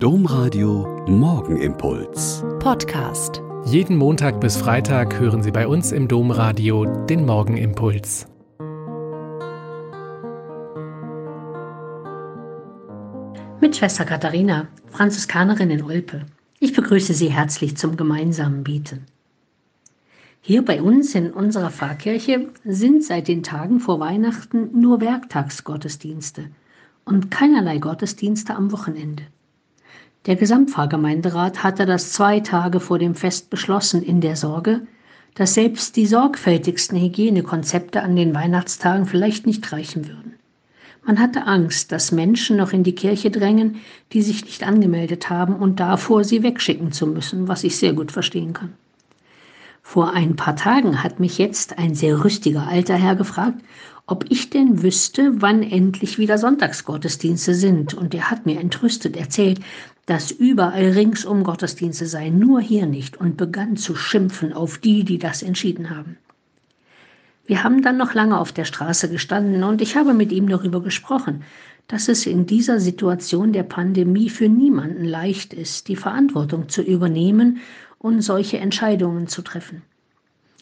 Domradio 0.00 1.04
Morgenimpuls. 1.08 2.44
Podcast. 2.60 3.42
Jeden 3.64 3.96
Montag 3.96 4.40
bis 4.40 4.56
Freitag 4.56 5.18
hören 5.18 5.42
Sie 5.42 5.50
bei 5.50 5.66
uns 5.66 5.90
im 5.90 6.06
Domradio 6.06 6.84
den 7.06 7.26
Morgenimpuls. 7.26 8.28
Mit 13.60 13.74
Schwester 13.74 14.04
Katharina, 14.04 14.68
Franziskanerin 14.86 15.70
in 15.70 15.82
Olpe. 15.82 16.26
Ich 16.60 16.74
begrüße 16.74 17.12
Sie 17.12 17.32
herzlich 17.32 17.76
zum 17.76 17.96
gemeinsamen 17.96 18.62
Beten. 18.62 19.04
Hier 20.40 20.64
bei 20.64 20.80
uns 20.80 21.12
in 21.16 21.32
unserer 21.32 21.70
Pfarrkirche 21.70 22.50
sind 22.64 23.02
seit 23.02 23.26
den 23.26 23.42
Tagen 23.42 23.80
vor 23.80 23.98
Weihnachten 23.98 24.80
nur 24.80 25.00
Werktagsgottesdienste 25.00 26.50
und 27.04 27.32
keinerlei 27.32 27.78
Gottesdienste 27.78 28.54
am 28.54 28.70
Wochenende. 28.70 29.24
Der 30.26 30.36
Gesamtpfarrgemeinderat 30.36 31.62
hatte 31.62 31.86
das 31.86 32.12
zwei 32.12 32.40
Tage 32.40 32.80
vor 32.80 32.98
dem 32.98 33.14
Fest 33.14 33.50
beschlossen 33.50 34.02
in 34.02 34.20
der 34.20 34.36
Sorge, 34.36 34.82
dass 35.34 35.54
selbst 35.54 35.96
die 35.96 36.06
sorgfältigsten 36.06 37.00
Hygienekonzepte 37.00 38.02
an 38.02 38.16
den 38.16 38.34
Weihnachtstagen 38.34 39.06
vielleicht 39.06 39.46
nicht 39.46 39.72
reichen 39.72 40.08
würden. 40.08 40.34
Man 41.06 41.20
hatte 41.20 41.46
Angst, 41.46 41.92
dass 41.92 42.12
Menschen 42.12 42.56
noch 42.56 42.72
in 42.72 42.82
die 42.82 42.94
Kirche 42.94 43.30
drängen, 43.30 43.76
die 44.12 44.20
sich 44.20 44.44
nicht 44.44 44.62
angemeldet 44.62 45.30
haben 45.30 45.54
und 45.54 45.80
davor 45.80 46.24
sie 46.24 46.42
wegschicken 46.42 46.92
zu 46.92 47.06
müssen, 47.06 47.48
was 47.48 47.64
ich 47.64 47.76
sehr 47.76 47.94
gut 47.94 48.12
verstehen 48.12 48.52
kann. 48.52 48.74
Vor 49.80 50.12
ein 50.12 50.36
paar 50.36 50.56
Tagen 50.56 51.02
hat 51.02 51.18
mich 51.18 51.38
jetzt 51.38 51.78
ein 51.78 51.94
sehr 51.94 52.22
rüstiger 52.22 52.66
alter 52.66 52.96
Herr 52.96 53.16
gefragt, 53.16 53.62
ob 54.08 54.24
ich 54.30 54.48
denn 54.48 54.82
wüsste, 54.82 55.42
wann 55.42 55.62
endlich 55.62 56.18
wieder 56.18 56.38
Sonntagsgottesdienste 56.38 57.54
sind, 57.54 57.92
und 57.92 58.14
er 58.14 58.30
hat 58.30 58.46
mir 58.46 58.58
entrüstet 58.58 59.16
erzählt, 59.16 59.60
dass 60.06 60.30
überall 60.30 60.92
ringsum 60.92 61.44
Gottesdienste 61.44 62.06
seien, 62.06 62.38
nur 62.38 62.60
hier 62.60 62.86
nicht, 62.86 63.18
und 63.18 63.36
begann 63.36 63.76
zu 63.76 63.94
schimpfen 63.94 64.54
auf 64.54 64.78
die, 64.78 65.04
die 65.04 65.18
das 65.18 65.42
entschieden 65.42 65.90
haben. 65.90 66.16
Wir 67.46 67.62
haben 67.62 67.82
dann 67.82 67.98
noch 67.98 68.14
lange 68.14 68.38
auf 68.38 68.50
der 68.50 68.64
Straße 68.64 69.10
gestanden 69.10 69.62
und 69.62 69.82
ich 69.82 69.96
habe 69.96 70.14
mit 70.14 70.32
ihm 70.32 70.48
darüber 70.48 70.82
gesprochen, 70.82 71.42
dass 71.86 72.08
es 72.08 72.26
in 72.26 72.46
dieser 72.46 72.80
Situation 72.80 73.52
der 73.52 73.62
Pandemie 73.62 74.30
für 74.30 74.48
niemanden 74.48 75.04
leicht 75.04 75.52
ist, 75.52 75.88
die 75.88 75.96
Verantwortung 75.96 76.70
zu 76.70 76.80
übernehmen 76.80 77.58
und 77.98 78.22
solche 78.22 78.58
Entscheidungen 78.58 79.28
zu 79.28 79.42
treffen. 79.42 79.82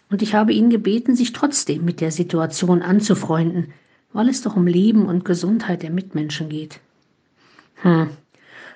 Und 0.09 0.23
ich 0.23 0.35
habe 0.35 0.53
ihn 0.53 0.71
gebeten, 0.71 1.17
sich 1.17 1.33
trotzdem 1.33 1.85
mit 1.85 2.01
der 2.01 2.11
Situation 2.11 2.83
anzufreunden, 2.83 3.73
weil 4.13 4.29
es 4.29 4.43
doch 4.43 4.57
um 4.57 4.67
Leben 4.67 5.07
und 5.07 5.25
Gesundheit 5.25 5.83
der 5.83 5.91
Mitmenschen 5.91 6.49
geht. 6.49 6.81
Hm, 7.83 8.09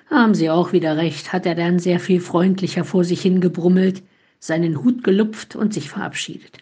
haben 0.09 0.35
Sie 0.35 0.49
auch 0.49 0.73
wieder 0.73 0.97
recht, 0.97 1.31
hat 1.31 1.45
er 1.45 1.55
dann 1.55 1.79
sehr 1.79 1.99
viel 1.99 2.19
freundlicher 2.19 2.83
vor 2.83 3.03
sich 3.03 3.21
hingebrummelt, 3.21 4.03
seinen 4.39 4.83
Hut 4.83 5.03
gelupft 5.03 5.55
und 5.55 5.73
sich 5.73 5.89
verabschiedet. 5.89 6.57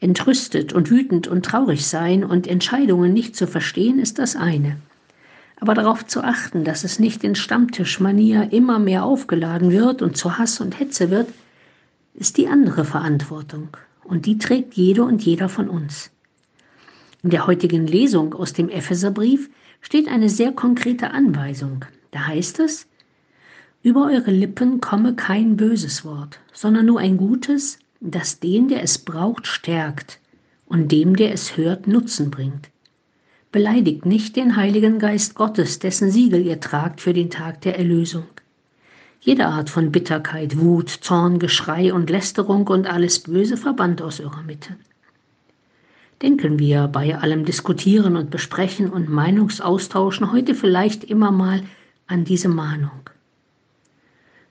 Entrüstet 0.00 0.72
und 0.72 0.90
wütend 0.90 1.28
und 1.28 1.44
traurig 1.44 1.86
sein 1.86 2.24
und 2.24 2.46
Entscheidungen 2.46 3.12
nicht 3.12 3.36
zu 3.36 3.46
verstehen, 3.46 3.98
ist 3.98 4.18
das 4.18 4.36
eine 4.36 4.76
aber 5.64 5.72
darauf 5.72 6.04
zu 6.04 6.22
achten, 6.22 6.62
dass 6.62 6.84
es 6.84 6.98
nicht 6.98 7.24
in 7.24 7.34
Stammtischmanier 7.34 8.52
immer 8.52 8.78
mehr 8.78 9.04
aufgeladen 9.04 9.70
wird 9.70 10.02
und 10.02 10.14
zu 10.14 10.36
Hass 10.36 10.60
und 10.60 10.78
Hetze 10.78 11.10
wird, 11.10 11.28
ist 12.14 12.36
die 12.38 12.48
andere 12.48 12.84
Verantwortung 12.84 13.68
und 14.04 14.26
die 14.26 14.38
trägt 14.38 14.74
jede 14.74 15.04
und 15.04 15.22
jeder 15.22 15.48
von 15.48 15.68
uns. 15.68 16.10
In 17.22 17.30
der 17.30 17.46
heutigen 17.46 17.86
Lesung 17.86 18.34
aus 18.34 18.52
dem 18.52 18.68
Epheserbrief 18.68 19.50
steht 19.80 20.08
eine 20.08 20.28
sehr 20.28 20.52
konkrete 20.52 21.10
Anweisung. 21.10 21.84
Da 22.10 22.26
heißt 22.26 22.60
es, 22.60 22.86
über 23.82 24.06
eure 24.06 24.30
Lippen 24.30 24.80
komme 24.80 25.14
kein 25.14 25.56
böses 25.56 26.04
Wort, 26.04 26.38
sondern 26.52 26.86
nur 26.86 27.00
ein 27.00 27.16
gutes, 27.16 27.78
das 28.00 28.40
den, 28.40 28.68
der 28.68 28.82
es 28.82 28.98
braucht, 28.98 29.46
stärkt 29.46 30.20
und 30.66 30.92
dem, 30.92 31.16
der 31.16 31.32
es 31.32 31.56
hört, 31.56 31.86
Nutzen 31.86 32.30
bringt. 32.30 32.70
Beleidigt 33.52 34.06
nicht 34.06 34.36
den 34.36 34.56
Heiligen 34.56 34.98
Geist 34.98 35.34
Gottes, 35.34 35.78
dessen 35.78 36.10
Siegel 36.10 36.44
ihr 36.46 36.60
tragt 36.60 37.00
für 37.00 37.12
den 37.12 37.30
Tag 37.30 37.60
der 37.60 37.78
Erlösung. 37.78 38.24
Jede 39.24 39.46
Art 39.46 39.70
von 39.70 39.90
Bitterkeit, 39.90 40.58
Wut, 40.58 40.90
Zorn, 40.90 41.38
Geschrei 41.38 41.94
und 41.94 42.10
Lästerung 42.10 42.66
und 42.68 42.86
alles 42.86 43.20
Böse 43.20 43.56
verbannt 43.56 44.02
aus 44.02 44.20
eurer 44.20 44.42
Mitte. 44.42 44.76
Denken 46.20 46.58
wir 46.58 46.88
bei 46.88 47.16
allem 47.16 47.46
Diskutieren 47.46 48.18
und 48.18 48.30
Besprechen 48.30 48.90
und 48.90 49.08
Meinungsaustauschen 49.08 50.30
heute 50.30 50.54
vielleicht 50.54 51.04
immer 51.04 51.30
mal 51.30 51.62
an 52.06 52.26
diese 52.26 52.50
Mahnung. 52.50 53.08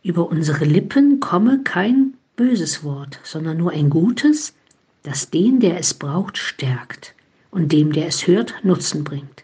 Über 0.02 0.28
unsere 0.32 0.66
Lippen 0.66 1.20
komme 1.20 1.62
kein 1.64 2.16
böses 2.36 2.84
Wort, 2.84 3.20
sondern 3.22 3.58
nur 3.58 3.74
ein 3.74 3.92
gutes, 3.92 4.56
das 5.04 5.30
den, 5.30 5.60
der 5.60 5.78
es 5.78 5.94
braucht, 5.94 6.40
stärkt 6.40 7.14
und 7.52 7.72
dem, 7.72 7.92
der 7.92 8.08
es 8.08 8.26
hört, 8.26 8.56
Nutzen 8.64 9.04
bringt. 9.04 9.44